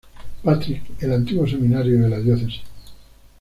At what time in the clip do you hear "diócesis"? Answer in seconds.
2.19-2.63